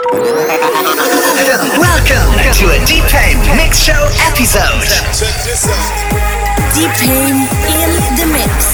Welcome 0.00 0.14
to 2.54 2.70
a 2.70 2.78
Deepaim 2.86 3.56
Mix 3.56 3.82
Show 3.82 4.08
episode. 4.28 4.86
Deepaim 6.72 7.42
in 7.66 7.90
the 8.16 8.26
mix. 8.32 8.67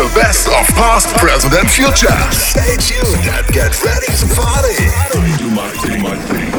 with 0.00 0.14
the 0.14 0.20
best 0.20 0.48
of 0.48 0.66
past, 0.76 1.14
present, 1.16 1.52
and 1.54 1.70
future. 1.70 2.08
Stay 2.32 2.76
tuned 2.76 3.28
and 3.28 3.46
get 3.48 3.84
ready 3.84 4.06
to 4.06 4.26
party. 4.34 4.74
Do 5.36 5.50
my 5.50 5.68
thing, 5.70 6.02
my 6.02 6.16
thing. 6.16 6.50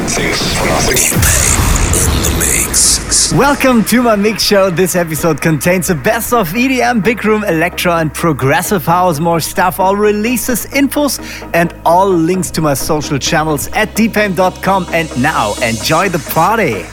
Welcome 3.37 3.83
to 3.85 4.03
my 4.03 4.15
mix 4.15 4.43
show. 4.43 4.69
This 4.69 4.95
episode 4.95 5.41
contains 5.41 5.87
the 5.87 5.95
best 5.95 6.33
of 6.33 6.49
EDM, 6.49 7.03
big 7.03 7.25
room, 7.25 7.43
electro, 7.43 7.93
and 7.93 8.13
progressive 8.13 8.85
house. 8.85 9.19
More 9.19 9.39
stuff, 9.39 9.79
all 9.79 9.95
releases, 9.95 10.65
infos, 10.67 11.19
and 11.53 11.73
all 11.85 12.09
links 12.09 12.51
to 12.51 12.61
my 12.61 12.73
social 12.75 13.17
channels 13.17 13.67
at 13.69 13.89
deepaim.com. 13.95 14.87
And 14.91 15.21
now, 15.21 15.53
enjoy 15.63 16.09
the 16.09 16.19
party. 16.31 16.85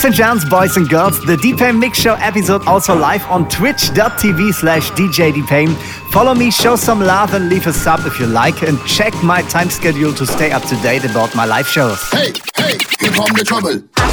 Ladies 0.00 0.18
and 0.18 0.28
gents, 0.28 0.48
boys 0.48 0.76
and 0.78 0.88
girls, 0.88 1.20
the 1.26 1.36
Deepaim 1.36 1.78
Mix 1.78 1.98
Show 2.00 2.14
episode 2.14 2.66
also 2.66 2.96
live 2.96 3.22
on 3.26 3.46
twitch.tv 3.50 4.54
slash 4.54 4.90
DJDeepaim. 4.92 5.76
Follow 6.10 6.32
me, 6.32 6.50
show 6.50 6.74
some 6.74 7.00
love 7.00 7.34
and 7.34 7.50
leave 7.50 7.66
a 7.66 7.72
sub 7.74 8.00
if 8.06 8.18
you 8.18 8.24
like 8.24 8.62
and 8.62 8.82
check 8.86 9.12
my 9.22 9.42
time 9.42 9.68
schedule 9.68 10.14
to 10.14 10.24
stay 10.24 10.52
up 10.52 10.62
to 10.62 10.76
date 10.76 11.04
about 11.04 11.34
my 11.36 11.44
live 11.44 11.68
shows. 11.68 12.00
Hey, 12.12 12.32
hey, 12.56 12.78
here 12.98 13.12
come 13.12 13.36
the 13.36 13.44
trouble. 13.44 14.09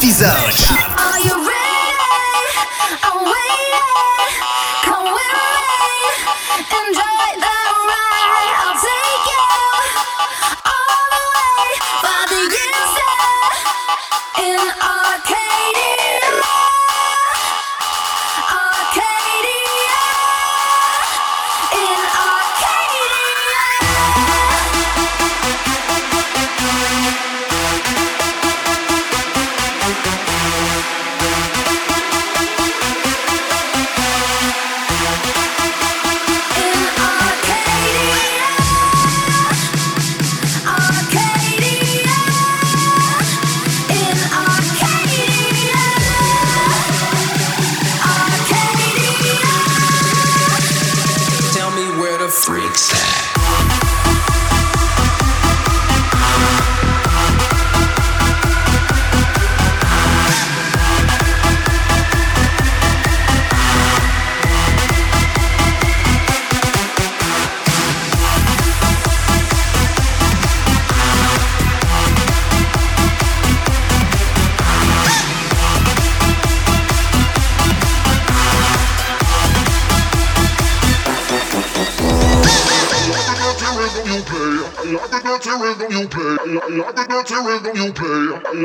Don't, 0.00 0.89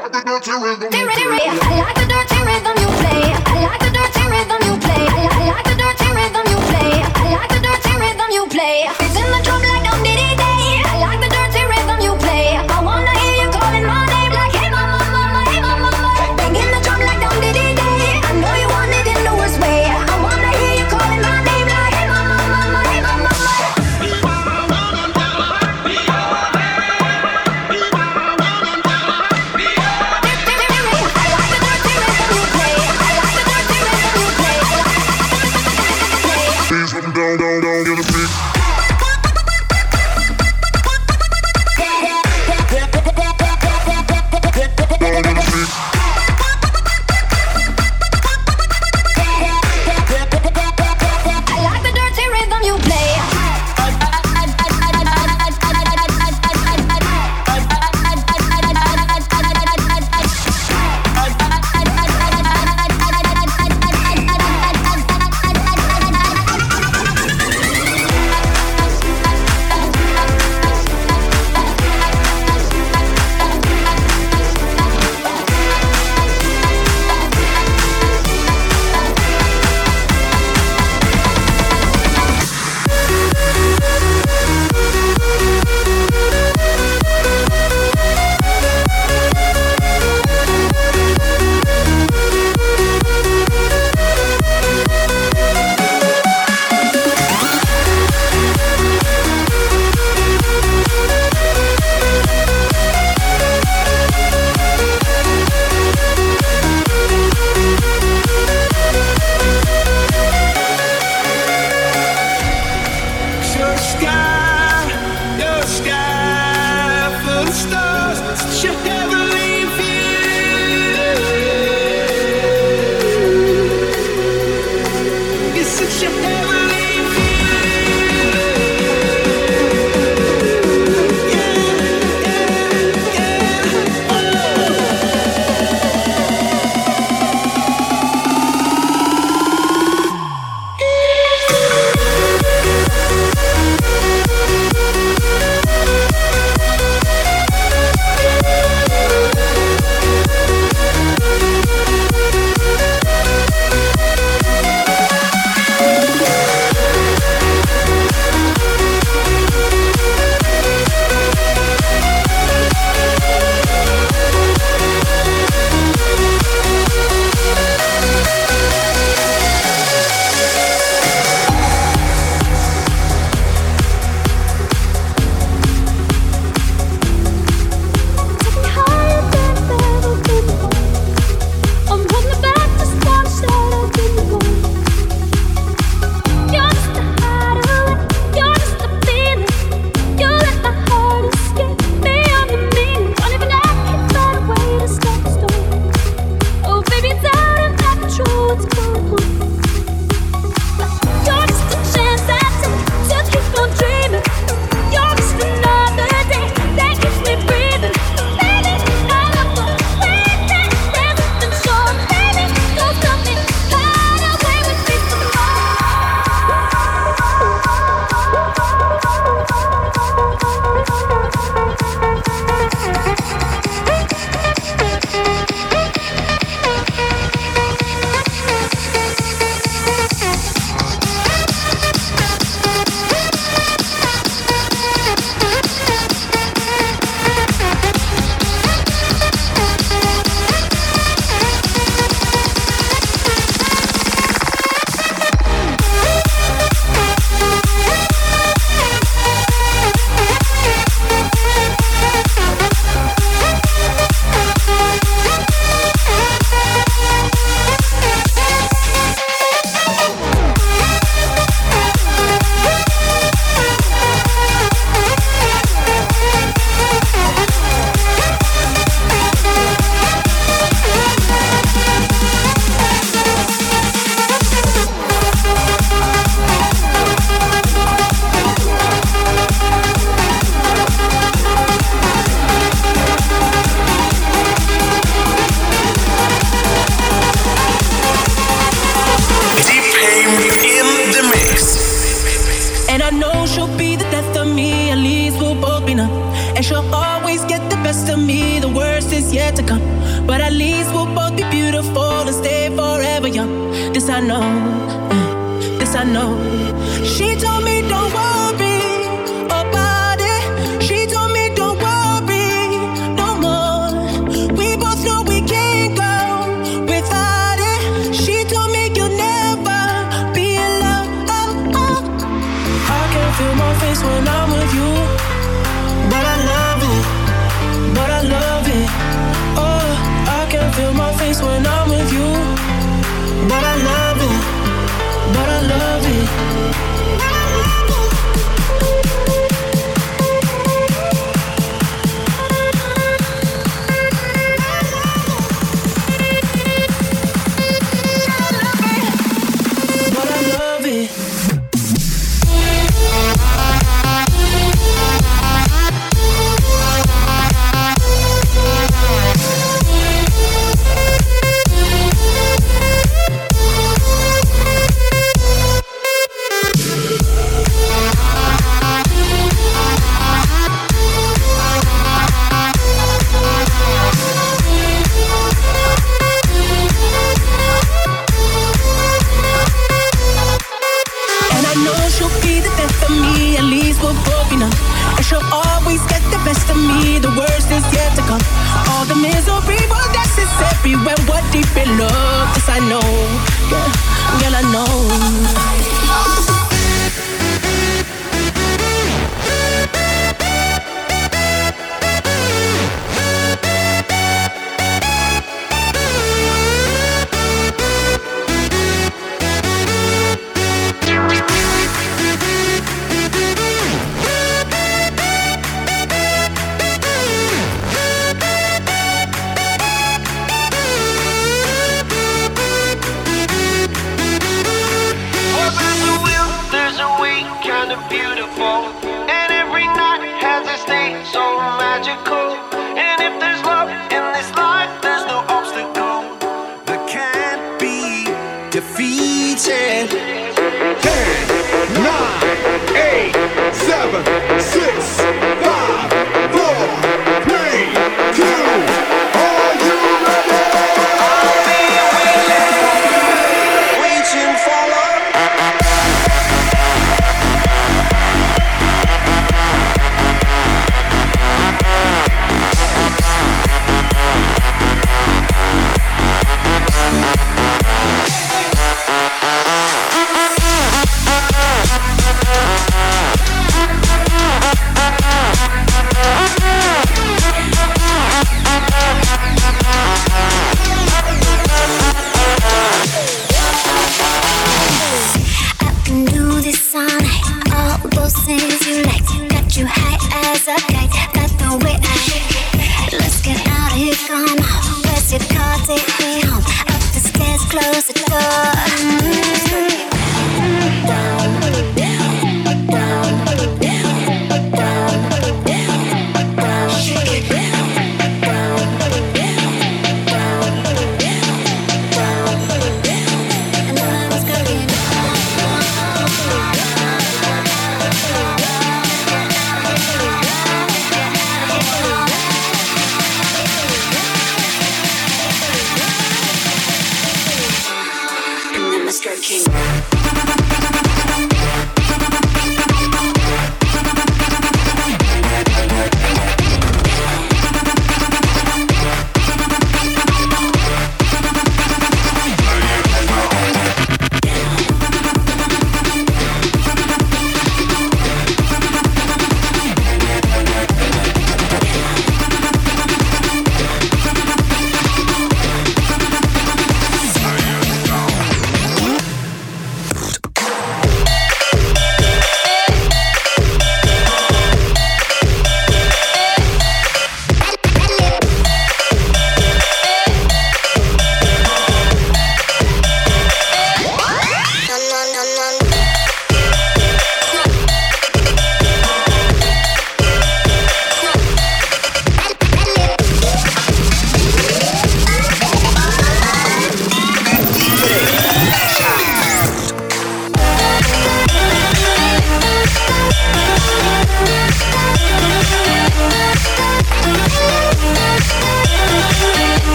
don't, 0.00 0.12
don't 0.12 0.44
get 0.44 0.82
a 0.82 0.90
freak. 0.90 1.01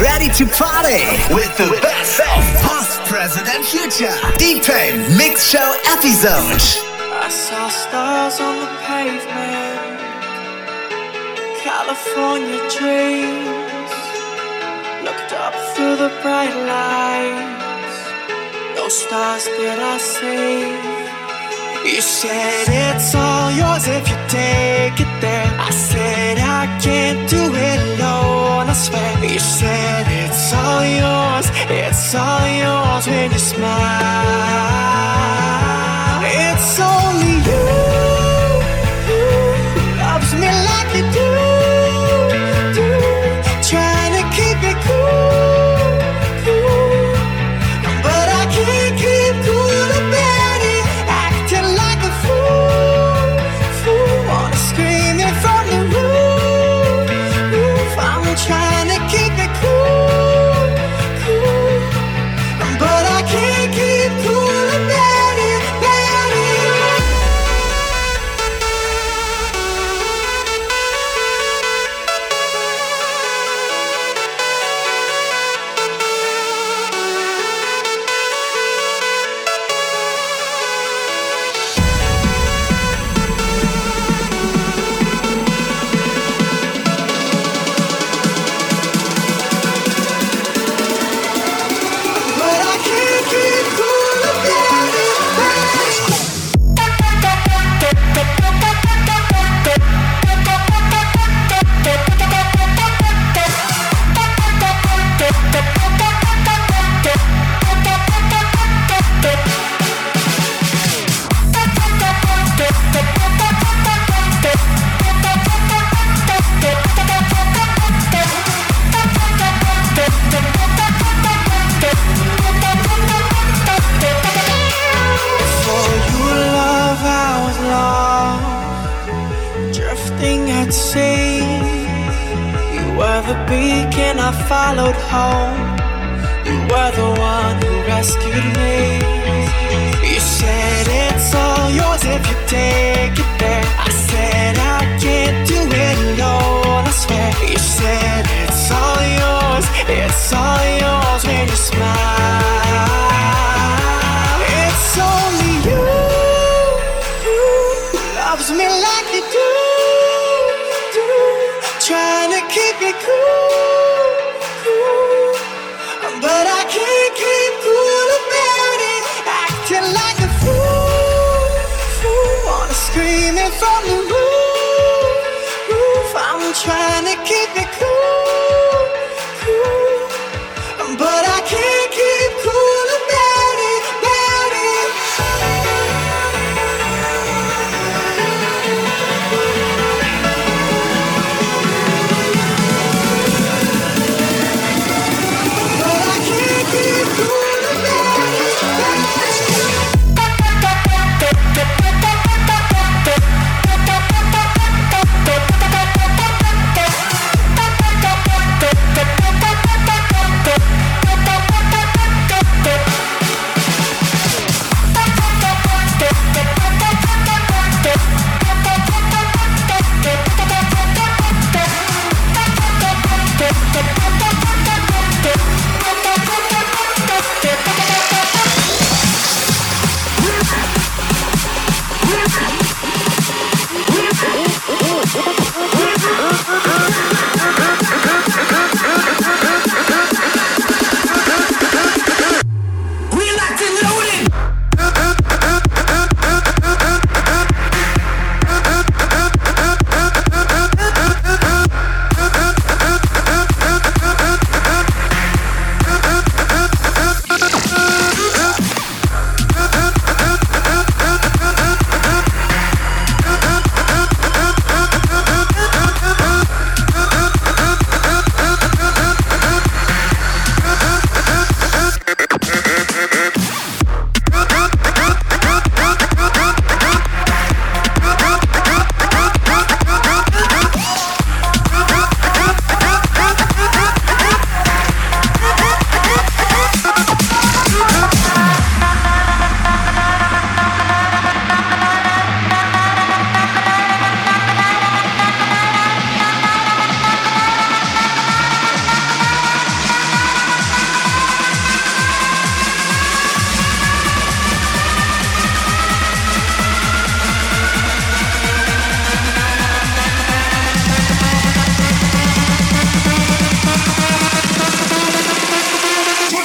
ready 0.00 0.28
to 0.28 0.46
party 0.46 1.02
with 1.34 1.50
the 1.58 1.68
best 1.82 2.20
of 2.20 2.42
past, 2.62 3.00
present, 3.10 3.48
and 3.48 3.64
future. 3.64 4.14
Deepaim 4.38 5.16
Mix 5.16 5.50
Show 5.50 5.68
episode. 5.86 6.62
I 7.10 7.28
saw 7.28 7.68
stars 7.68 8.40
on 8.40 8.60
the 8.60 8.70
pavement, 8.86 9.98
California 11.62 12.58
dreams. 12.78 13.92
Looked 15.02 15.32
up 15.32 15.54
through 15.74 15.96
the 15.96 16.10
bright 16.22 16.54
lights, 16.72 17.98
no 18.76 18.88
stars 18.88 19.44
did 19.46 19.78
I 19.78 19.98
see. 19.98 20.97
You 21.88 22.02
said 22.02 22.68
it's 22.68 23.14
all 23.14 23.50
yours 23.50 23.88
if 23.88 24.08
you 24.10 24.16
take 24.28 25.00
it 25.00 25.20
there. 25.22 25.50
I 25.58 25.70
said 25.70 26.36
I 26.38 26.66
can't 26.82 27.28
do 27.30 27.42
it 27.54 27.80
alone, 27.88 28.68
I 28.68 28.74
swear. 28.74 29.24
You 29.24 29.38
said 29.38 30.06
it's 30.22 30.52
all 30.52 30.84
yours, 30.84 31.46
it's 31.70 32.14
all 32.14 32.46
yours 32.46 33.06
when 33.06 33.32
you 33.32 33.38
smile. 33.38 33.78
It's 36.22 36.78
only 36.78 37.37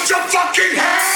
your 0.10 0.20
fucking 0.28 0.76
you. 0.76 1.14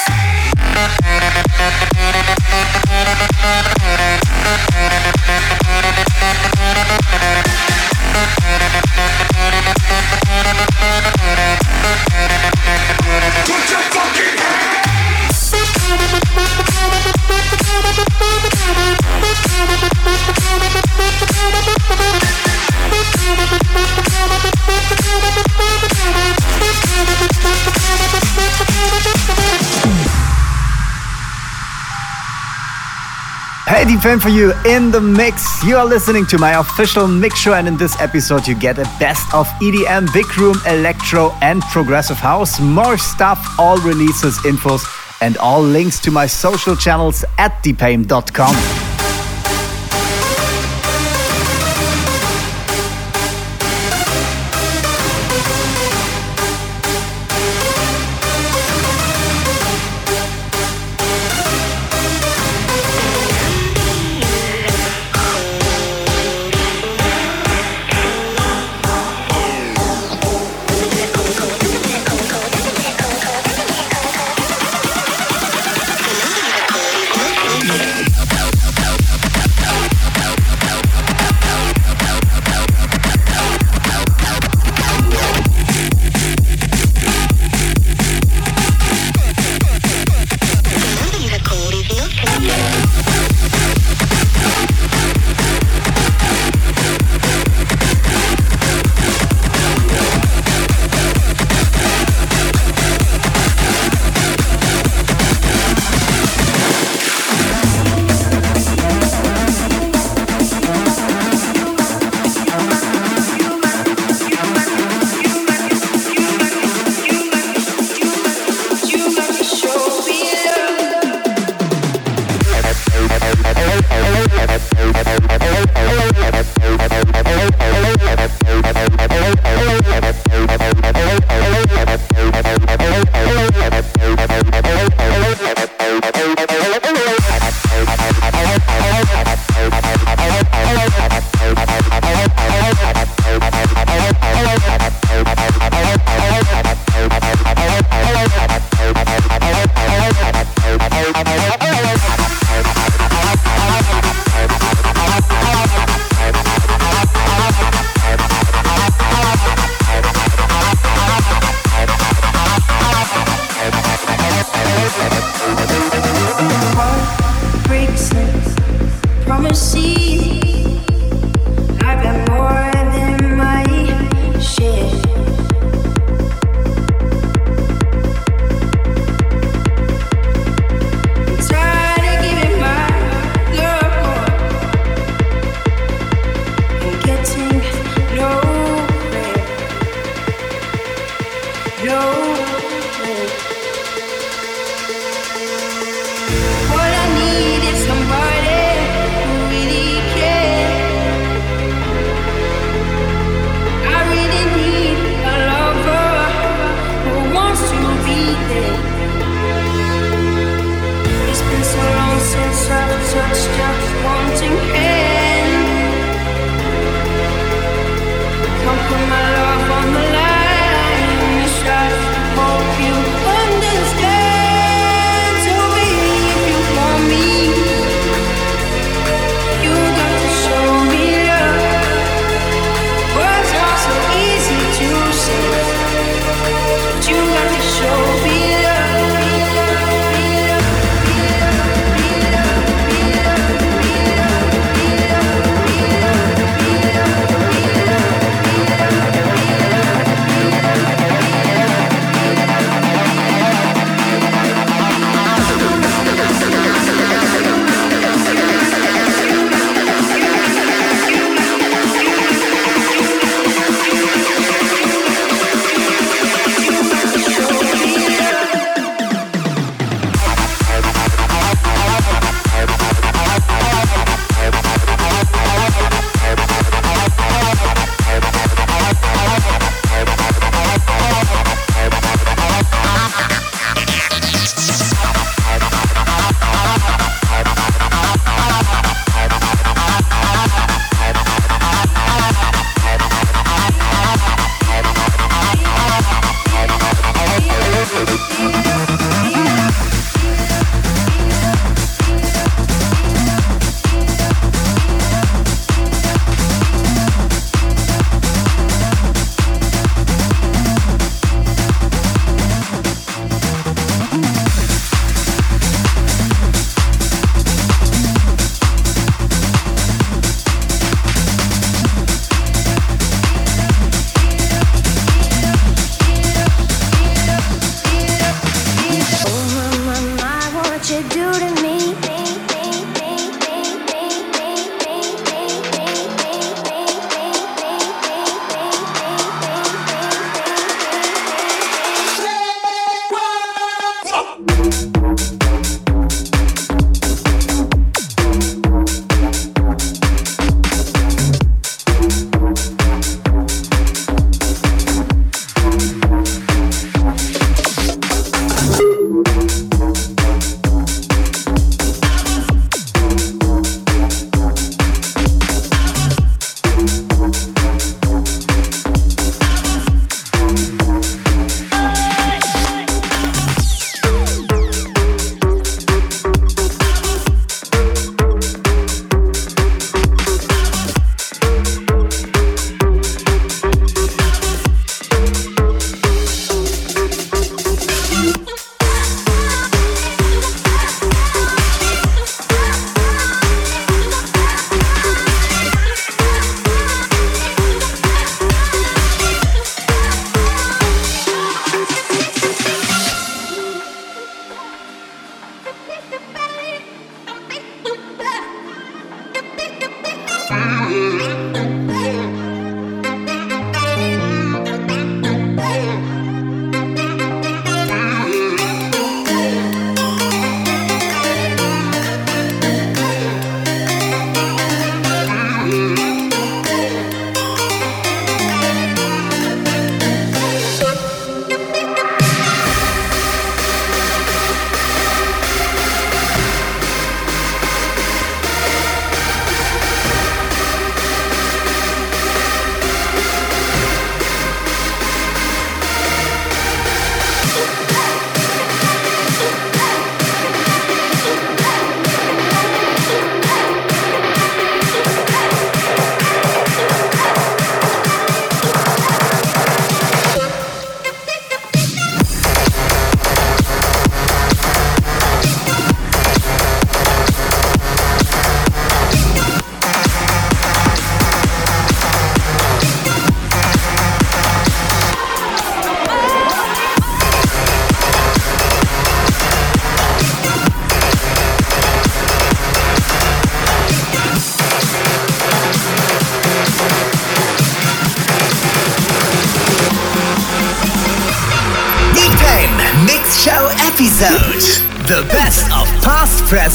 Fame 34.08 34.20
for 34.20 34.30
you 34.30 34.54
in 34.66 34.90
the 34.90 35.02
mix. 35.02 35.62
You 35.66 35.76
are 35.76 35.86
listening 35.86 36.26
to 36.28 36.38
my 36.38 36.60
official 36.62 37.10
mix 37.10 37.40
show, 37.40 37.56
and 37.56 37.68
in 37.68 37.76
this 37.76 38.00
episode, 38.00 38.48
you 38.48 38.56
get 38.56 38.80
a 38.80 38.84
best 39.00 39.34
of 39.34 39.48
EDM, 39.60 40.14
big 40.14 40.38
room, 40.38 40.56
electro, 40.66 41.32
and 41.42 41.62
progressive 41.64 42.16
house. 42.16 42.58
More 42.62 42.98
stuff, 42.98 43.60
all 43.60 43.78
releases, 43.80 44.38
infos, 44.46 44.86
and 45.20 45.36
all 45.40 45.62
links 45.62 46.00
to 46.02 46.12
my 46.12 46.26
social 46.26 46.76
channels 46.78 47.26
at 47.38 47.52
deepaim.com. 47.64 48.77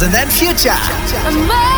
and 0.02 0.32
future. 0.32 1.71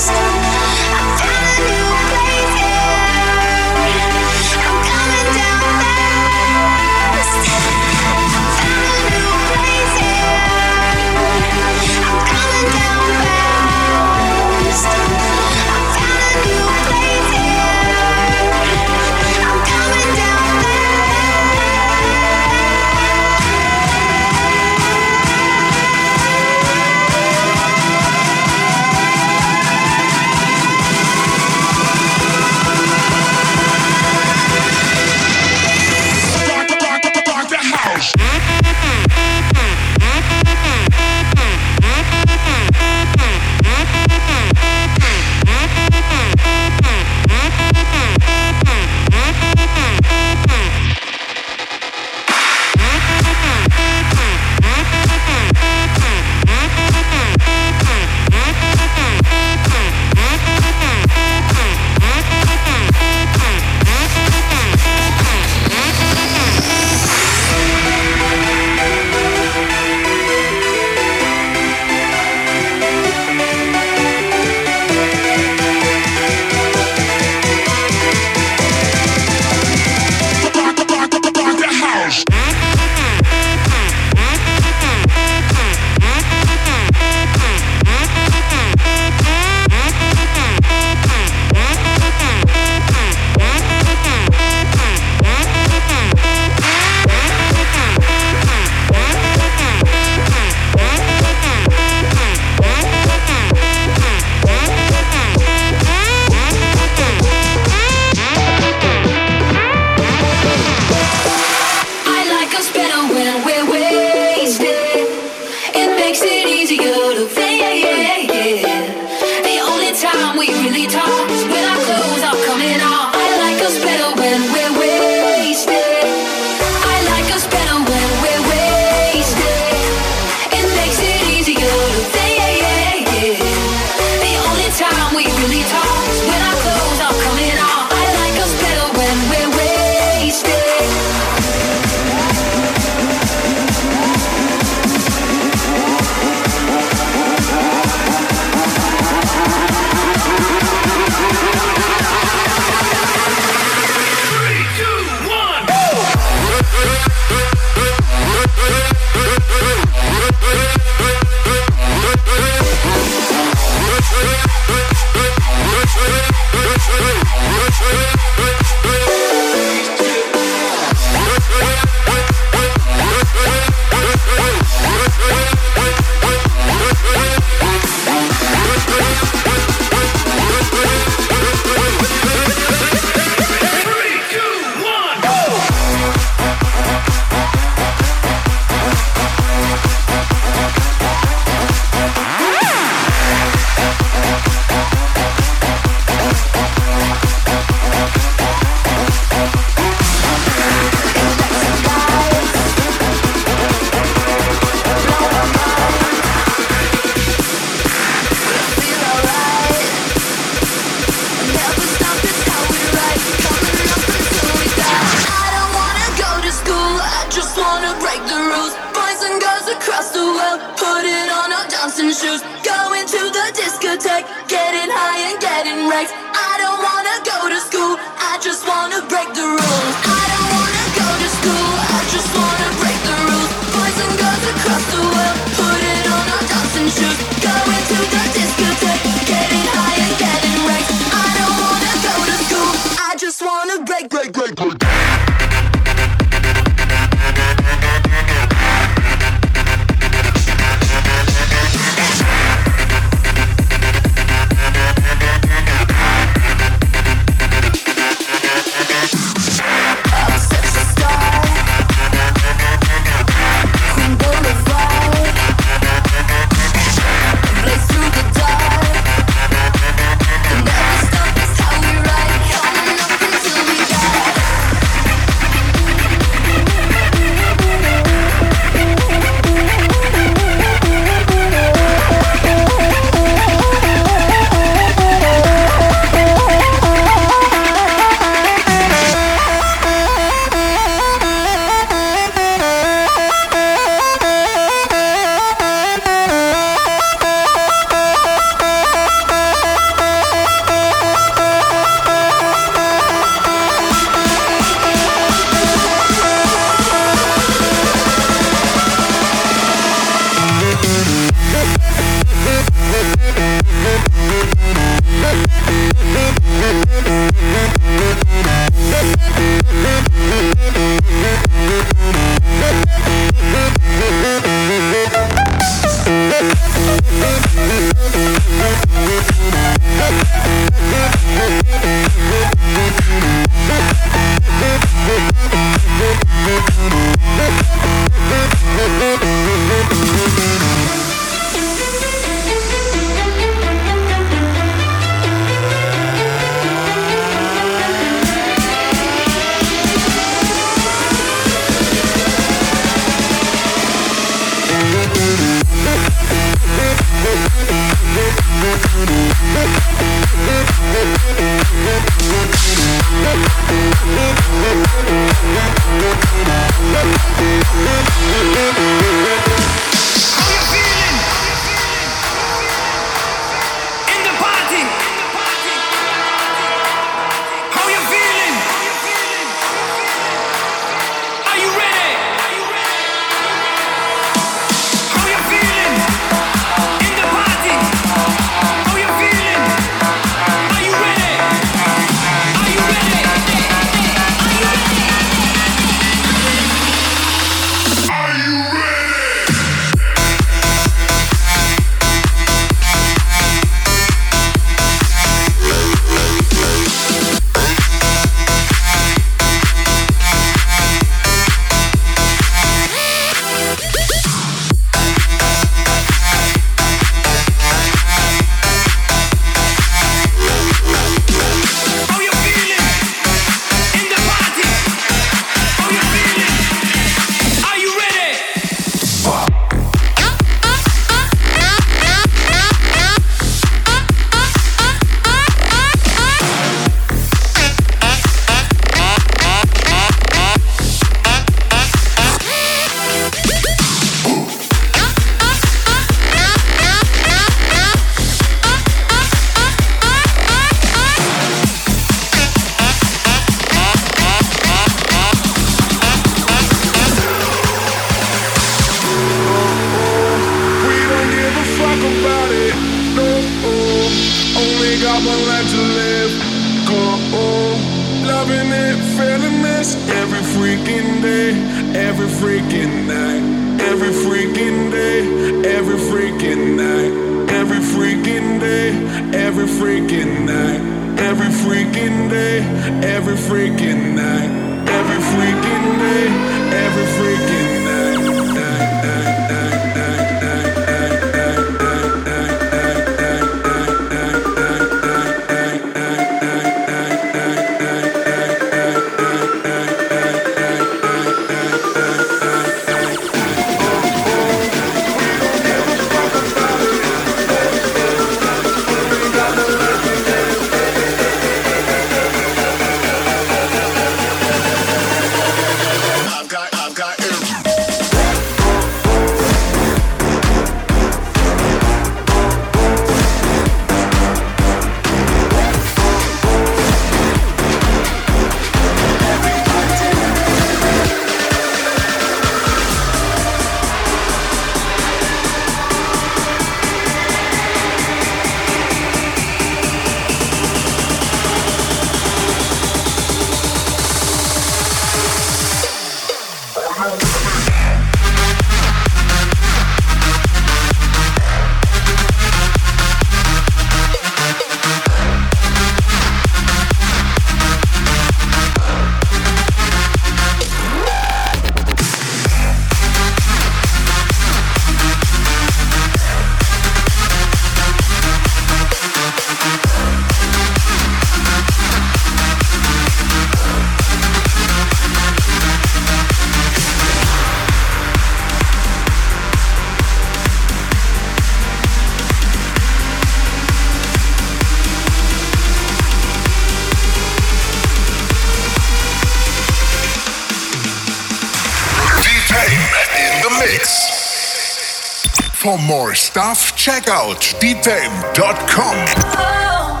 More 596.08 596.14
stuff, 596.14 596.74
check 596.74 597.06
out 597.06 597.36
deepaim.com. 597.60 598.96
Oh, 599.36 600.00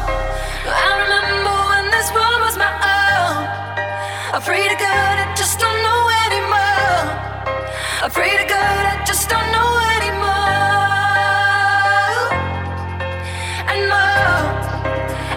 I 0.64 0.88
remember 1.04 1.52
when 1.68 1.84
this 1.92 2.08
world 2.16 2.40
was 2.48 2.56
my 2.56 2.72
own. 2.72 3.44
God, 4.32 5.16
I 5.20 5.28
just 5.36 5.60
don't 5.60 5.80
know 5.84 6.08
anymore. 6.24 7.04
God, 8.48 8.84
I 8.88 9.04
just 9.04 9.28
don't 9.28 9.52
know 9.52 9.70
anymore. 10.00 10.48
And 13.68 13.80
more, 13.92 14.48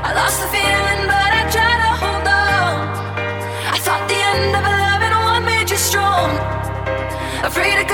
I 0.07 0.09
lost 0.15 0.39
the 0.39 0.47
feeling, 0.55 1.03
but 1.11 1.31
I 1.35 1.43
try 1.51 1.73
to 1.83 1.91
hold 1.99 2.27
on. 2.31 2.87
I 3.75 3.77
thought 3.83 4.07
the 4.07 4.15
end 4.15 4.55
of 4.55 4.63
loving 4.87 5.15
one 5.35 5.43
made 5.43 5.69
you 5.69 5.75
strong. 5.75 6.31
God, 7.83 7.90